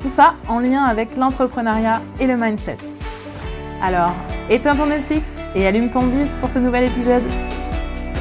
[0.00, 2.78] Tout ça en lien avec l'entrepreneuriat et le mindset.
[3.82, 4.14] Alors,
[4.48, 7.22] éteins ton Netflix et allume ton bise pour ce nouvel épisode.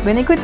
[0.03, 0.39] Bonne écoute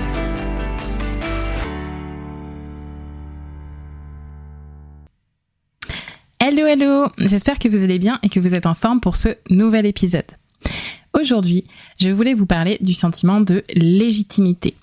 [6.40, 9.30] Hello hello, j'espère que vous allez bien et que vous êtes en forme pour ce
[9.49, 10.32] nouvel épisode.
[11.13, 11.66] Aujourd'hui,
[11.99, 14.76] je voulais vous parler du sentiment de légitimité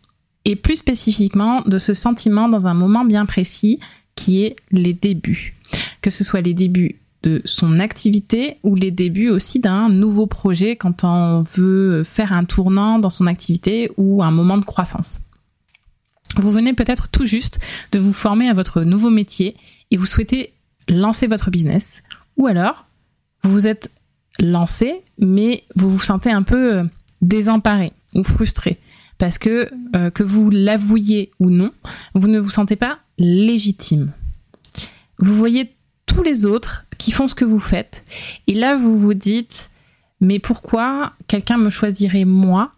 [0.45, 3.81] et plus spécifiquement de ce sentiment dans un moment bien précis
[4.17, 5.55] qui est les débuts.
[6.01, 10.77] Que ce soit les débuts de son activité ou les débuts aussi d'un nouveau projet
[10.77, 15.23] quand on veut faire un tournant dans son activité ou un moment de croissance.
[16.37, 17.61] Vous venez peut-être tout juste
[17.93, 19.57] de vous former à votre nouveau métier
[19.91, 20.53] et vous souhaitez
[20.89, 22.03] lancer votre business
[22.37, 22.87] ou alors
[23.45, 23.91] vous vous êtes
[24.41, 26.83] lancé mais vous vous sentez un peu
[27.21, 28.81] désemparé ou frustré
[29.19, 31.71] parce que euh, que vous l'avouiez ou non,
[32.15, 34.11] vous ne vous sentez pas légitime.
[35.23, 38.05] Vous voyez tous les autres qui font ce que vous faites
[38.49, 39.71] et là vous vous dites
[40.21, 42.73] mais pourquoi quelqu'un me choisirait moi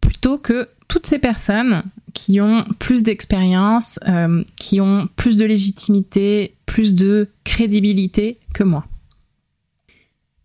[0.00, 6.56] plutôt que toutes ces personnes qui ont plus d'expérience, euh, qui ont plus de légitimité,
[6.66, 8.84] plus de crédibilité que moi?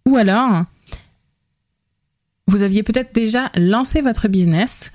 [0.07, 0.65] Ou alors,
[2.47, 4.91] vous aviez peut-être déjà lancé votre business,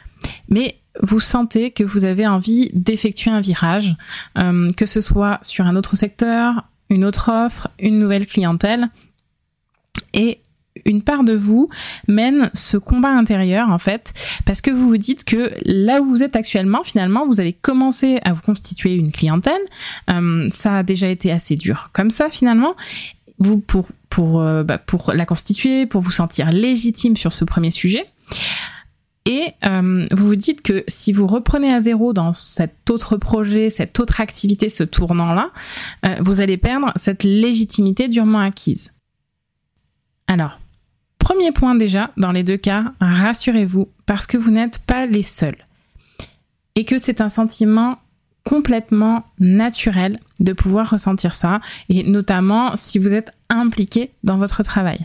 [0.49, 3.97] mais vous sentez que vous avez envie d'effectuer un virage,
[4.39, 8.89] euh, que ce soit sur un autre secteur, une autre offre, une nouvelle clientèle.
[10.13, 10.41] Et
[10.85, 11.69] une part de vous
[12.07, 14.12] mène ce combat intérieur en fait
[14.45, 18.19] parce que vous vous dites que là où vous êtes actuellement finalement vous avez commencé
[18.25, 19.61] à vous constituer une clientèle
[20.11, 22.77] euh, ça a déjà été assez dur comme ça finalement
[23.39, 27.71] vous pour pour euh, bah, pour la constituer pour vous sentir légitime sur ce premier
[27.71, 28.06] sujet
[29.26, 33.70] et euh, vous vous dites que si vous reprenez à zéro dans cet autre projet,
[33.70, 35.50] cette autre activité, ce tournant-là,
[36.06, 38.94] euh, vous allez perdre cette légitimité durement acquise.
[40.28, 40.60] Alors,
[41.19, 45.58] premier point déjà, dans les deux cas, rassurez-vous, parce que vous n'êtes pas les seuls.
[46.76, 47.98] Et que c'est un sentiment
[48.44, 55.04] complètement naturel de pouvoir ressentir ça, et notamment si vous êtes impliqué dans votre travail.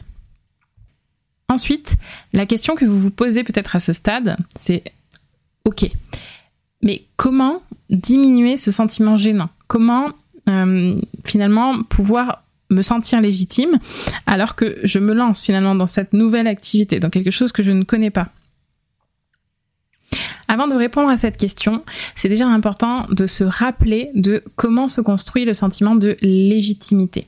[1.52, 1.98] Ensuite,
[2.32, 4.86] la question que vous vous posez peut-être à ce stade, c'est
[5.66, 5.86] OK,
[6.82, 9.50] mais comment diminuer ce sentiment gênant?
[9.68, 10.12] Comment
[10.48, 10.96] euh,
[11.26, 13.80] finalement pouvoir me sentir légitime
[14.28, 17.74] alors que je me lance finalement dans cette nouvelle activité, dans quelque chose que je
[17.74, 18.30] ne connais pas?
[20.48, 21.84] Avant de répondre à cette question,
[22.16, 27.28] c'est déjà important de se rappeler de comment se construit le sentiment de légitimité.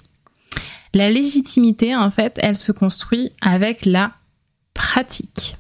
[0.94, 4.14] La légitimité, en fait, elle se construit avec la
[4.74, 5.56] pratique.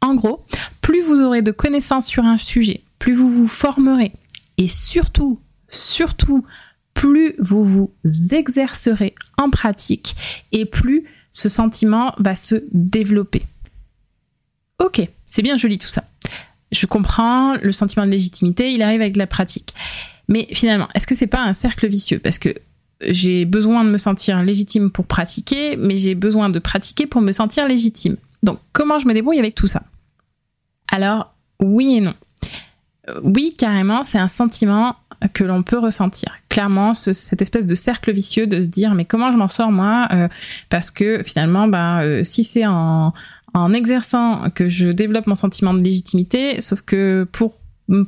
[0.00, 0.44] En gros,
[0.80, 4.12] plus vous aurez de connaissances sur un sujet, plus vous vous formerez
[4.58, 6.44] et surtout, surtout,
[6.94, 7.94] plus vous vous
[8.32, 13.44] exercerez en pratique et plus ce sentiment va se développer.
[14.78, 16.04] Ok, c'est bien joli tout ça.
[16.70, 19.74] Je comprends le sentiment de légitimité, il arrive avec la pratique.
[20.28, 22.18] Mais finalement, est-ce que c'est pas un cercle vicieux?
[22.18, 22.54] Parce que
[23.08, 27.32] j'ai besoin de me sentir légitime pour pratiquer, mais j'ai besoin de pratiquer pour me
[27.32, 28.16] sentir légitime.
[28.42, 29.82] Donc, comment je me débrouille avec tout ça?
[30.90, 32.14] Alors, oui et non.
[33.08, 34.96] Euh, oui, carrément, c'est un sentiment
[35.32, 36.34] que l'on peut ressentir.
[36.48, 40.08] Clairement, cette espèce de cercle vicieux de se dire mais comment je m'en sors moi
[40.12, 40.28] euh,
[40.68, 43.12] Parce que finalement, bah, euh, si c'est en,
[43.54, 47.54] en exerçant que je développe mon sentiment de légitimité, sauf que pour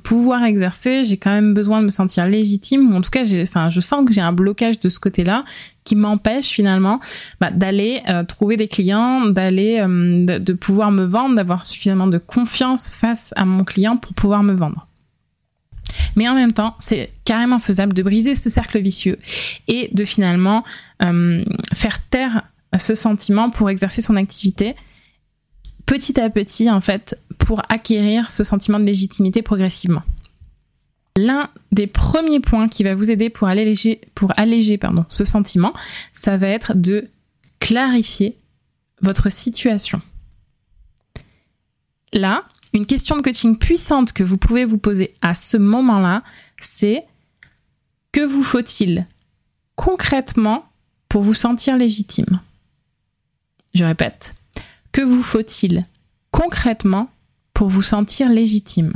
[0.02, 3.68] pouvoir exercer, j'ai quand même besoin de me sentir légitime, ou en tout cas, enfin,
[3.68, 5.44] je sens que j'ai un blocage de ce côté-là
[5.84, 7.00] qui m'empêche finalement
[7.40, 12.06] bah, d'aller euh, trouver des clients, d'aller, euh, de, de, pouvoir me vendre, d'avoir suffisamment
[12.06, 14.86] de confiance face à mon client pour pouvoir me vendre.
[16.16, 19.18] Mais en même temps, c'est carrément faisable de briser ce cercle vicieux
[19.68, 20.64] et de finalement
[21.02, 21.44] euh,
[21.74, 22.42] faire taire
[22.78, 24.74] ce sentiment pour exercer son activité
[25.86, 30.02] petit à petit, en fait, pour acquérir ce sentiment de légitimité progressivement.
[31.16, 34.00] L'un des premiers points qui va vous aider pour alléger,
[35.08, 35.72] ce sentiment,
[36.12, 37.08] ça va être de
[37.60, 38.36] clarifier
[39.00, 40.00] votre situation.
[42.12, 46.24] Là, une question de coaching puissante que vous pouvez vous poser à ce moment-là,
[46.60, 47.04] c'est
[48.10, 49.06] que vous faut-il
[49.76, 50.68] concrètement
[51.08, 52.40] pour vous sentir légitime?
[53.74, 54.34] Je répète,
[54.94, 55.84] que vous faut-il
[56.30, 57.10] concrètement
[57.52, 58.92] pour vous sentir légitime?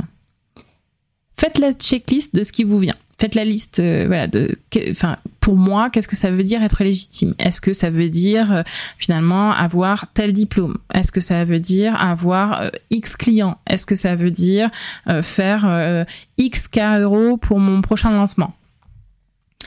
[1.35, 2.95] Faites la checklist de ce qui vous vient.
[3.19, 4.57] Faites la liste, euh, voilà, de,
[4.91, 7.35] enfin, pour moi, qu'est-ce que ça veut dire être légitime?
[7.37, 8.61] Est-ce que ça veut dire euh,
[8.97, 10.77] finalement avoir tel diplôme?
[10.93, 13.57] Est-ce que ça veut dire avoir euh, X clients?
[13.67, 14.69] Est-ce que ça veut dire
[15.21, 16.05] faire
[16.37, 18.53] X K euros pour mon prochain lancement?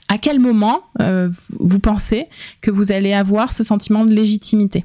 [0.08, 0.82] À quel moment
[1.60, 2.28] vous pensez
[2.62, 4.82] que vous allez avoir ce sentiment de légitimité?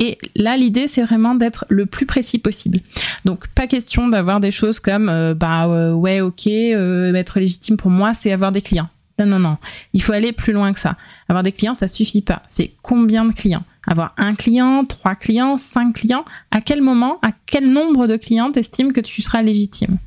[0.00, 2.80] Et là, l'idée, c'est vraiment d'être le plus précis possible.
[3.26, 7.76] Donc, pas question d'avoir des choses comme, euh, bah euh, ouais, ok, euh, être légitime
[7.76, 8.88] pour moi, c'est avoir des clients.
[9.18, 9.58] Non, non, non.
[9.92, 10.96] Il faut aller plus loin que ça.
[11.28, 12.42] Avoir des clients, ça suffit pas.
[12.48, 13.62] C'est combien de clients?
[13.86, 16.24] Avoir un client, trois clients, cinq clients?
[16.50, 19.98] À quel moment, à quel nombre de clients t'estimes que tu seras légitime?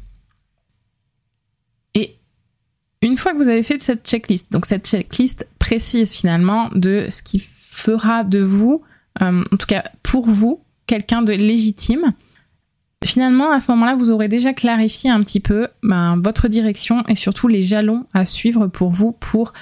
[1.93, 2.15] Et
[3.03, 7.21] une fois que vous avez fait cette checklist, donc cette checklist précise finalement de ce
[7.21, 8.81] qui fera de vous
[9.21, 12.13] euh, en tout cas pour vous, quelqu'un de légitime.
[13.03, 17.15] Finalement, à ce moment-là, vous aurez déjà clarifié un petit peu ben, votre direction et
[17.15, 19.53] surtout les jalons à suivre pour vous pour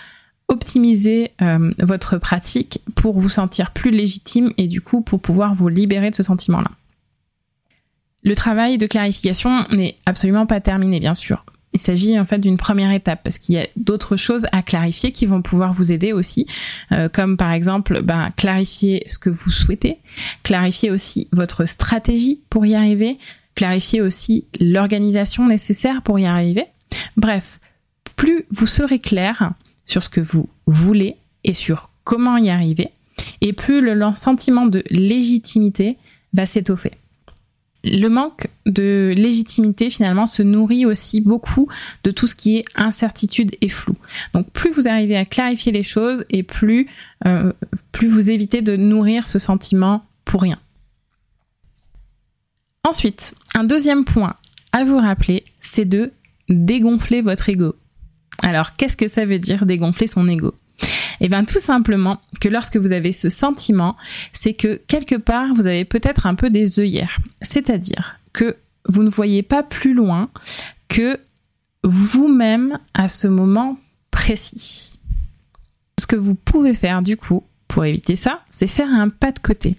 [0.47, 5.69] optimiser euh, votre pratique, pour vous sentir plus légitime et du coup pour pouvoir vous
[5.69, 6.69] libérer de ce sentiment-là.
[8.23, 12.57] Le travail de clarification n'est absolument pas terminé, bien sûr il s'agit en fait d'une
[12.57, 16.13] première étape parce qu'il y a d'autres choses à clarifier qui vont pouvoir vous aider
[16.13, 16.45] aussi,
[16.91, 19.97] euh, comme par exemple ben, clarifier ce que vous souhaitez,
[20.43, 23.17] clarifier aussi votre stratégie pour y arriver,
[23.55, 26.65] clarifier aussi l'organisation nécessaire pour y arriver.
[27.15, 27.59] Bref,
[28.15, 29.53] plus vous serez clair
[29.85, 32.89] sur ce que vous voulez et sur comment y arriver,
[33.41, 35.97] et plus le sentiment de légitimité
[36.33, 36.91] va s'étoffer
[37.83, 41.67] le manque de légitimité finalement se nourrit aussi beaucoup
[42.03, 43.95] de tout ce qui est incertitude et flou.
[44.33, 46.87] Donc plus vous arrivez à clarifier les choses et plus,
[47.25, 47.53] euh,
[47.91, 50.59] plus vous évitez de nourrir ce sentiment pour rien.
[52.83, 54.35] Ensuite, un deuxième point
[54.71, 56.11] à vous rappeler, c'est de
[56.49, 57.75] dégonfler votre ego.
[58.43, 60.53] Alors qu'est-ce que ça veut dire dégonfler son ego?
[61.23, 63.95] Eh bien tout simplement que lorsque vous avez ce sentiment,
[64.33, 67.19] c'est que quelque part vous avez peut-être un peu des œillères.
[67.43, 68.57] C'est-à-dire que
[68.89, 70.29] vous ne voyez pas plus loin
[70.89, 71.19] que
[71.83, 73.77] vous-même à ce moment
[74.09, 74.97] précis.
[75.99, 79.39] Ce que vous pouvez faire du coup pour éviter ça, c'est faire un pas de
[79.39, 79.77] côté.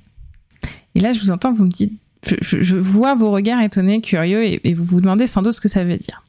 [0.95, 1.99] Et là, je vous entends, vous me dites,
[2.41, 5.69] je, vois vos regards étonnés, curieux, et, et vous vous demandez sans doute ce que
[5.69, 6.23] ça veut dire.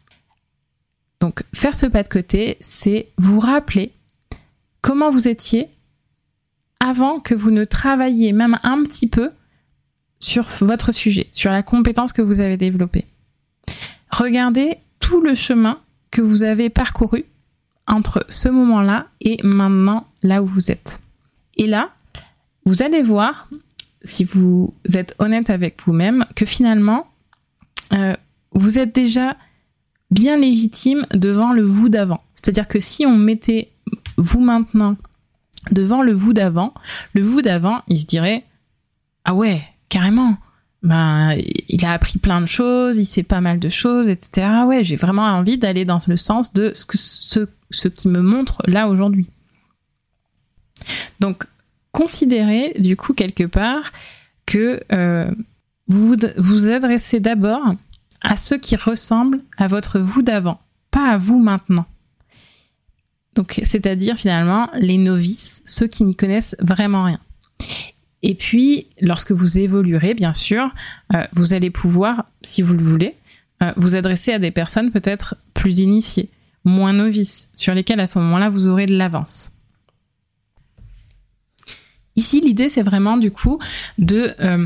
[1.19, 3.91] Donc, faire ce pas de côté, c'est vous rappeler
[4.83, 5.69] comment vous étiez
[6.79, 9.31] avant que vous ne travailliez même un petit peu
[10.19, 13.07] sur votre sujet, sur la compétence que vous avez développée.
[14.11, 15.79] Regardez tout le chemin
[16.11, 17.25] que vous avez parcouru
[17.87, 21.01] entre ce moment-là et maintenant là où vous êtes.
[21.55, 21.91] Et là,
[22.65, 23.49] vous allez voir,
[24.03, 27.07] si vous êtes honnête avec vous-même, que finalement,
[27.93, 28.15] euh,
[28.51, 29.37] vous êtes déjà
[30.11, 32.21] bien légitime devant le vous d'avant.
[32.33, 33.72] C'est-à-dire que si on mettait
[34.17, 34.95] vous maintenant
[35.71, 36.73] devant le vous d'avant,
[37.13, 38.43] le vous d'avant, il se dirait
[39.25, 40.37] ah ouais, carrément.
[40.81, 41.37] Ben,
[41.69, 44.47] il a appris plein de choses, il sait pas mal de choses, etc.
[44.49, 48.09] Ah ouais, j'ai vraiment envie d'aller dans le sens de ce, que, ce, ce qui
[48.09, 49.29] me montre là aujourd'hui.
[51.21, 51.45] Donc,
[51.93, 53.93] considérez du coup quelque part
[54.45, 55.31] que euh,
[55.87, 57.75] vous vous adressez d'abord
[58.21, 60.59] à ceux qui ressemblent à votre vous d'avant,
[60.91, 61.85] pas à vous maintenant.
[63.35, 67.19] Donc, c'est-à-dire finalement les novices, ceux qui n'y connaissent vraiment rien.
[68.21, 70.73] Et puis, lorsque vous évoluerez, bien sûr,
[71.13, 73.15] euh, vous allez pouvoir, si vous le voulez,
[73.61, 76.29] euh, vous adresser à des personnes peut-être plus initiées,
[76.63, 79.51] moins novices, sur lesquelles à ce moment-là vous aurez de l'avance.
[82.15, 83.59] Ici, l'idée, c'est vraiment du coup
[83.97, 84.65] de euh,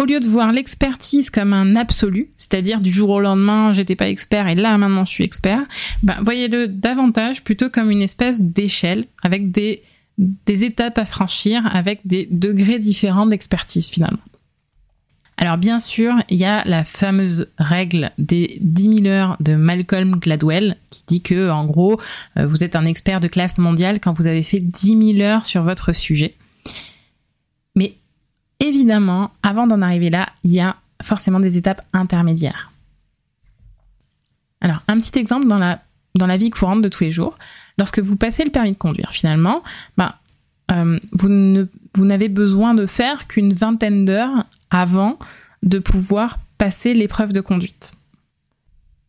[0.00, 4.08] au lieu de voir l'expertise comme un absolu, c'est-à-dire du jour au lendemain, j'étais pas
[4.08, 5.62] expert et là maintenant je suis expert,
[6.02, 9.82] ben, voyez-le davantage plutôt comme une espèce d'échelle avec des,
[10.46, 14.20] étapes à franchir, avec des degrés différents d'expertise finalement.
[15.38, 20.16] Alors bien sûr, il y a la fameuse règle des 10 000 heures de Malcolm
[20.16, 22.00] Gladwell qui dit que en gros,
[22.38, 25.44] euh, vous êtes un expert de classe mondiale quand vous avez fait 10 000 heures
[25.44, 26.34] sur votre sujet.
[28.60, 32.72] Évidemment, avant d'en arriver là, il y a forcément des étapes intermédiaires.
[34.60, 37.38] Alors, un petit exemple dans la, vie courante de tous les jours.
[37.78, 39.62] Lorsque vous passez le permis de conduire, finalement,
[39.96, 40.18] bah,
[40.70, 45.18] euh, vous, n'avez besoin de faire qu'une vingtaine d'heures avant
[45.62, 47.92] de pouvoir passer l'épreuve de conduite.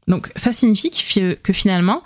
[0.07, 2.03] Donc, ça signifie que finalement,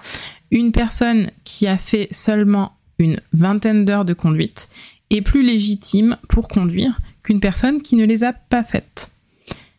[0.51, 4.69] une personne qui a fait seulement une vingtaine d'heures de conduite
[5.10, 9.11] est plus légitime pour conduire qu'une personne qui ne les a pas faites.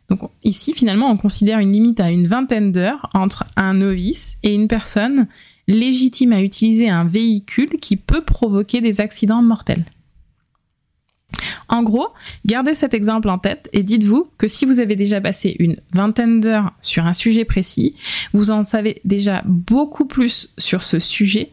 [0.08, 4.52] Donc ici, finalement, on considère une limite à une vingtaine d'heures entre un novice et
[4.54, 5.26] une personne
[5.68, 9.84] légitime à utiliser un véhicule qui peut provoquer des accidents mortels.
[11.68, 12.08] En gros,
[12.44, 16.40] gardez cet exemple en tête et dites-vous que si vous avez déjà passé une vingtaine
[16.40, 17.94] d'heures sur un sujet précis,
[18.34, 21.50] vous en savez déjà beaucoup plus sur ce sujet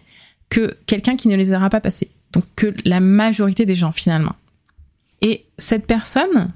[0.49, 2.09] que quelqu'un qui ne les aura pas passés.
[2.33, 4.35] Donc que la majorité des gens finalement.
[5.21, 6.53] Et cette personne,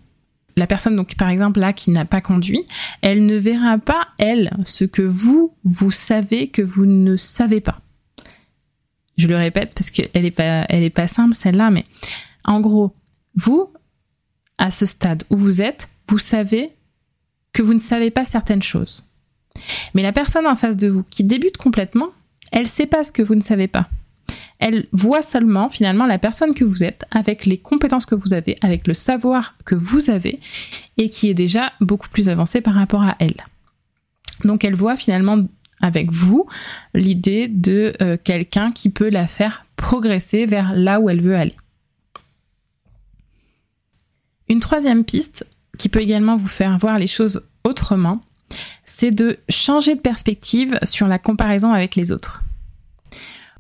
[0.56, 2.64] la personne donc par exemple là qui n'a pas conduit,
[3.02, 7.80] elle ne verra pas elle ce que vous vous savez que vous ne savez pas.
[9.18, 11.86] Je le répète parce qu'elle est pas elle est pas simple celle-là mais
[12.46, 12.96] en gros,
[13.36, 13.72] vous
[14.58, 16.72] à ce stade où vous êtes, vous savez
[17.54, 19.06] que vous ne savez pas certaines choses.
[19.94, 22.10] Mais la personne en face de vous qui débute complètement,
[22.52, 23.90] elle sait pas ce que vous ne savez pas.
[24.60, 28.56] Elle voit seulement finalement la personne que vous êtes avec les compétences que vous avez,
[28.62, 30.40] avec le savoir que vous avez
[30.98, 33.44] et qui est déjà beaucoup plus avancé par rapport à elle.
[34.46, 35.40] Donc elle voit finalement
[35.82, 36.48] avec vous
[36.94, 41.56] l'idée de euh, quelqu'un qui peut la faire progresser vers là où elle veut aller.
[44.48, 45.46] Une troisième piste
[45.78, 48.22] qui peut également vous faire voir les choses autrement,
[48.86, 52.44] c'est de changer de perspective sur la comparaison avec les autres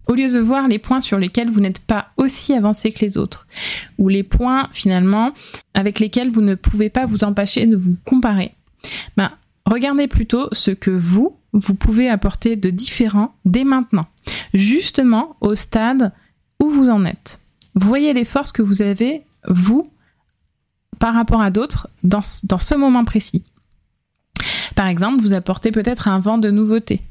[0.07, 3.17] au lieu de voir les points sur lesquels vous n'êtes pas aussi avancé que les
[3.17, 3.47] autres,
[3.97, 5.33] ou les points finalement
[5.73, 8.53] avec lesquels vous ne pouvez pas vous empêcher de vous comparer,
[9.17, 9.31] ben,
[9.65, 14.07] regardez plutôt ce que vous, vous pouvez apporter de différent dès maintenant,
[14.53, 16.11] justement au stade
[16.61, 17.39] où vous en êtes.
[17.75, 19.89] Voyez les forces que vous avez, vous,
[20.99, 23.43] par rapport à d'autres, dans, dans ce moment précis.
[24.75, 27.01] Par exemple, vous apportez peut-être un vent de nouveauté,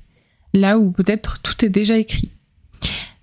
[0.54, 2.30] là où peut-être tout est déjà écrit.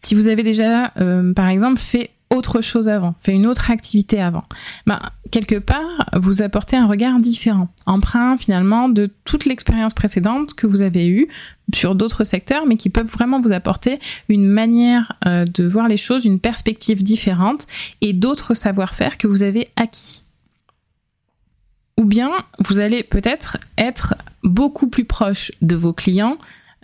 [0.10, 4.20] Si vous avez déjà, euh, par exemple, fait autre chose avant, fait une autre activité
[4.20, 4.42] avant,
[4.88, 5.00] ben,
[5.30, 10.82] quelque part, vous apportez un regard différent, emprunt finalement de toute l'expérience précédente que vous
[10.82, 11.28] avez eue
[11.76, 14.00] sur d'autres secteurs, mais qui peuvent vraiment vous apporter
[14.30, 17.68] une manière euh, de voir les choses, une perspective différente
[18.02, 20.24] et d'autres savoir-faire que vous avez acquis.
[21.98, 26.40] Ou bien, vous allez peut-être être beaucoup plus proche de vos clients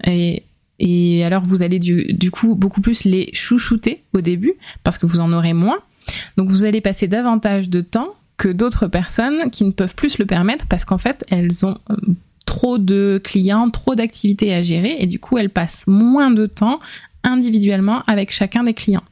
[0.06, 0.44] et
[0.80, 4.54] et alors vous allez du, coup beaucoup plus les chouchouter au début
[4.84, 5.80] parce que vous en aurez moins.
[6.38, 10.22] Donc vous allez passer davantage de temps que d'autres personnes qui ne peuvent plus se
[10.22, 11.96] le permettre parce qu'en fait elles ont euh,
[12.46, 16.80] trop de clients, trop d'activités à gérer et du coup elles passent moins de temps
[17.26, 19.04] individuellement avec chacun des clients.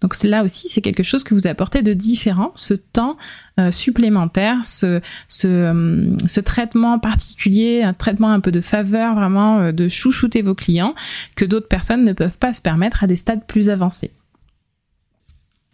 [0.00, 3.16] Donc là aussi, c'est quelque chose que vous apportez de différent, ce temps
[3.58, 9.88] euh, supplémentaire, euh, ce, traitement particulier, un traitement un peu de faveur, vraiment euh, de
[9.88, 10.94] chouchouter vos clients,
[11.36, 14.10] que d'autres personnes ne peuvent pas se permettre à des stades plus avancés.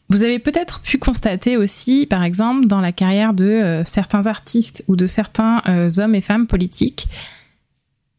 [0.08, 4.94] Vous avez peut-être pu constater aussi, par exemple, dans la carrière de certains artistes ou
[4.94, 5.60] de certains
[5.98, 7.08] hommes et femmes politiques,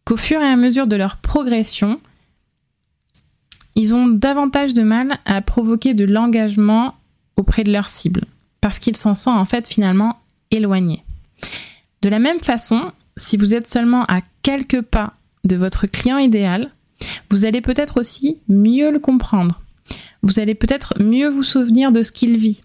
[0.03, 2.01] qu'au fur et à mesure de leur progression,
[3.77, 6.96] ils ont davantage de mal à provoquer de l'engagement
[7.38, 8.25] auprès de leur cible,
[8.60, 10.17] parce qu'ils s'en sont en fait finalement
[10.50, 11.03] éloignés.
[12.01, 16.72] De la même façon, si vous êtes seulement à quelques pas de votre client idéal,
[17.29, 19.62] vous allez peut-être aussi mieux le comprendre.
[20.24, 22.63] Vous allez peut-être mieux vous souvenir de ce qu'il vit,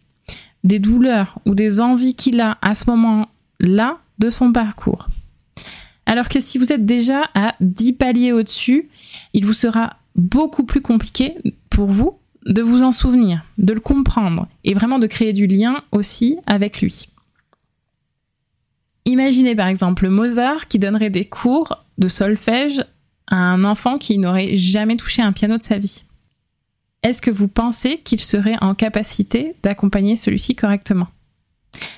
[0.64, 5.09] des douleurs ou des envies qu'il a à ce moment-là de son parcours.
[6.07, 8.88] Alors que si vous êtes déjà à 10 paliers au-dessus,
[9.35, 11.37] il vous sera beaucoup plus compliqué
[11.71, 15.83] pour vous de vous en souvenir, de le comprendre et vraiment de créer du lien
[15.92, 17.09] aussi avec lui.
[19.04, 22.85] Imaginez par exemple Mozart qui donnerait des cours de solfège
[23.28, 26.04] à un enfant qui n'aurait jamais touché un piano de sa vie.
[27.02, 31.09] Est-ce que vous pensez qu'il serait en capacité d'accompagner celui-ci correctement?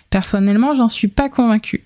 [0.09, 1.85] Personnellement, j'en suis pas convaincue.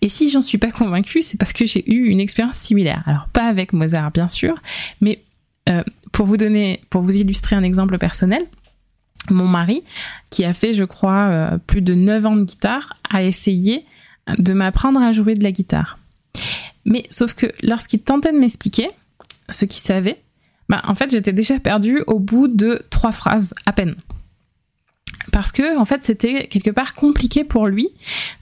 [0.00, 3.02] Et si j'en suis pas convaincue, c'est parce que j'ai eu une expérience similaire.
[3.06, 4.56] Alors pas avec Mozart bien sûr,
[5.00, 5.22] mais
[5.68, 5.82] euh,
[6.12, 8.44] pour vous illustrer un exemple personnel,
[9.30, 9.84] mon mari,
[10.30, 13.84] qui a fait, je crois, euh, plus de 9 ans de guitare, a essayé
[14.38, 15.98] de m'apprendre à jouer de la guitare.
[16.84, 18.90] Mais sauf que lorsqu'il tentait de m'expliquer
[19.48, 20.22] ce qu'il savait,
[20.68, 23.94] bah, en j'étais déjà perdue au bout de trois phrases à peine.
[25.32, 27.88] Parce que, en fait, c'était quelque part compliqué pour lui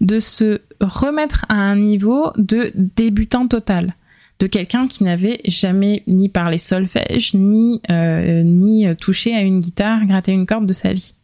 [0.01, 3.95] de se remettre à un niveau de débutant total
[4.39, 10.05] de quelqu'un qui n'avait jamais ni parlé solfège, ni, euh, ni touché à une guitare,
[10.05, 11.15] gratté une corde de sa vie.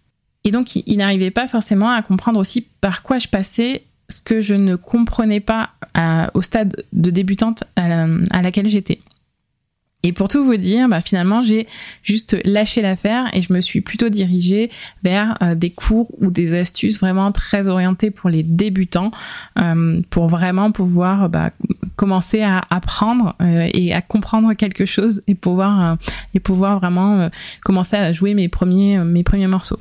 [0.44, 4.40] Et donc, il, n'arrivait pas forcément à comprendre aussi par quoi je passais ce que
[4.40, 5.70] je ne comprenais pas
[6.34, 8.98] au stade de débutante à, laquelle j'étais.
[10.04, 11.66] Et pour tout vous dire, bah, finalement, j'ai
[12.02, 14.70] juste lâché l'affaire et je me suis plutôt dirigée
[15.04, 19.12] vers euh, des cours ou des astuces vraiment très orientées pour les débutants,
[19.58, 21.50] euh, pour vraiment pouvoir bah,
[21.94, 25.96] commencer à apprendre euh, et à comprendre quelque chose et pouvoir
[26.34, 27.30] et pouvoir vraiment
[27.62, 29.78] commencer à jouer mes premiers mes premiers morceaux.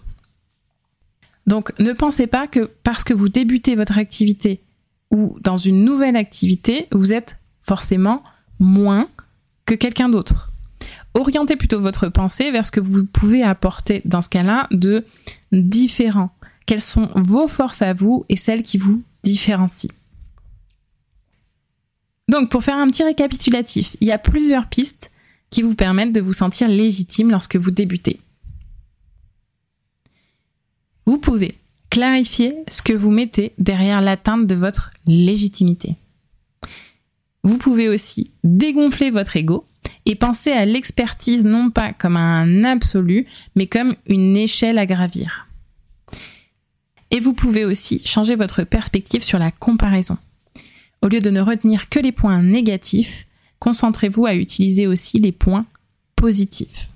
[1.47, 4.61] Donc, ne pensez pas que parce que vous débutez votre activité
[5.09, 8.23] ou dans une nouvelle activité, vous êtes forcément
[8.59, 9.07] moins
[9.65, 10.51] que quelqu'un d'autre.
[11.13, 15.05] Orientez plutôt votre pensée vers ce que vous pouvez apporter dans ce cas-là de
[15.51, 16.31] différent.
[16.65, 19.91] Quelles sont vos forces à vous et celles qui vous différencient?
[22.29, 25.11] Donc pour faire un petit récapitulatif, il y a plusieurs pistes
[25.49, 28.21] qui vous permettent de vous sentir légitime lorsque vous débutez.
[31.05, 31.57] Vous pouvez
[31.89, 35.97] clarifier ce que vous mettez derrière l'atteinte de votre légitimité.
[37.43, 39.65] Vous pouvez aussi dégonfler votre ego
[40.05, 45.47] et penser à l'expertise non pas comme un absolu, mais comme une échelle à gravir.
[47.09, 50.17] Et vous pouvez aussi changer votre perspective sur la comparaison.
[51.01, 53.25] Au lieu de ne retenir que les points négatifs,
[53.59, 55.65] concentrez-vous à utiliser aussi les points
[56.15, 56.89] positifs.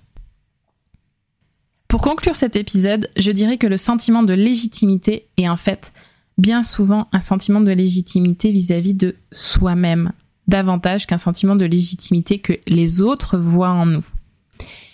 [1.87, 5.93] Pour conclure cet épisode, je dirais que le sentiment de légitimité est en fait
[6.37, 10.11] bien souvent un sentiment de légitimité vis-à-vis de soi-même,
[10.47, 14.05] davantage qu'un sentiment de légitimité que les autres voient en nous.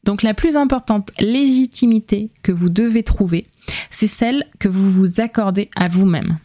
[0.04, 3.48] Donc la plus importante légitimité que vous devez trouver,
[3.90, 6.38] c'est celle que vous vous accordez à vous-même.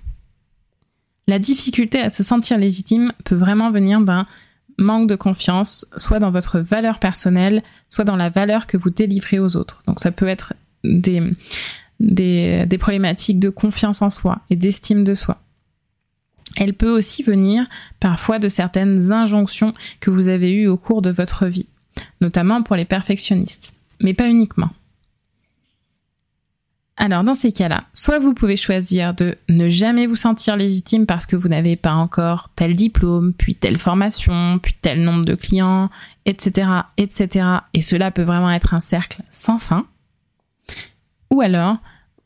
[1.27, 4.27] La difficulté à se sentir légitime peut vraiment venir d'un
[4.79, 9.39] manque de confiance, soit dans votre valeur personnelle, soit dans la valeur que vous délivrez
[9.39, 9.83] aux autres.
[9.87, 10.53] Donc ça peut être
[10.85, 11.23] des,
[11.99, 15.41] des, des problématiques de confiance en soi et d'estime de soi.
[16.57, 17.67] Elle peut aussi venir
[18.01, 21.69] parfois de certaines injonctions que vous avez eues au cours de votre vie,
[22.21, 24.71] notamment pour les perfectionnistes, mais pas uniquement.
[26.99, 31.27] Alors dans ces cas-là, soit vous pouvez choisir de ne jamais vous sentir légitime parce
[31.27, 35.91] que vous n'avez pas encore tel diplôme, puis telle formation, puis tel nombre de clients,
[36.25, 37.47] etc., etc.
[37.75, 39.87] Et cela peut vraiment être un cercle sans fin.
[41.31, 41.77] Ou alors,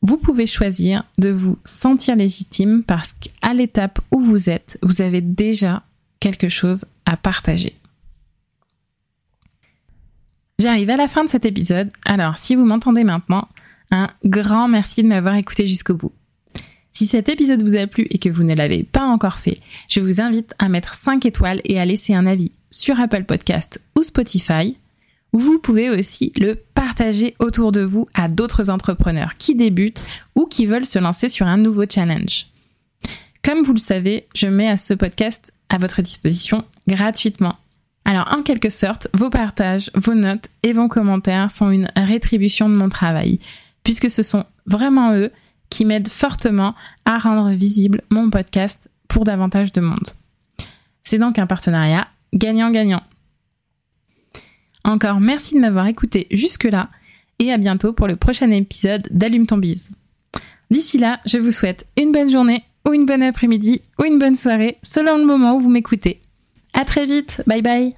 [0.01, 5.21] vous pouvez choisir de vous sentir légitime parce qu'à l'étape où vous êtes, vous avez
[5.21, 5.83] déjà
[6.19, 7.75] quelque chose à partager.
[10.59, 13.47] J'arrive à la fin de cet épisode, alors si vous m'entendez maintenant,
[13.91, 16.13] un grand merci de m'avoir écouté jusqu'au bout.
[16.91, 19.59] Si cet épisode vous a plu et que vous ne l'avez pas encore fait,
[19.89, 23.81] je vous invite à mettre 5 étoiles et à laisser un avis sur Apple Podcast
[23.97, 24.77] ou Spotify
[25.33, 30.03] vous pouvez aussi le partager autour de vous à d'autres entrepreneurs qui débutent
[30.35, 32.47] ou qui veulent se lancer sur un nouveau challenge.
[33.43, 37.55] Comme vous le savez, je mets ce podcast à votre disposition gratuitement.
[38.05, 42.75] Alors en quelque sorte, vos partages, vos notes et vos commentaires sont une rétribution de
[42.75, 43.39] mon travail,
[43.83, 45.31] puisque ce sont vraiment eux
[45.69, 50.09] qui m'aident fortement à rendre visible mon podcast pour davantage de monde.
[51.03, 53.03] C'est donc un partenariat gagnant-gagnant.
[54.91, 56.89] Encore merci de m'avoir écouté jusque-là
[57.39, 59.91] et à bientôt pour le prochain épisode d'Allume ton bise.
[60.69, 64.35] D'ici là, je vous souhaite une bonne journée ou une bonne après-midi ou une bonne
[64.35, 66.19] soirée selon le moment où vous m'écoutez.
[66.73, 67.95] À très vite, bye bye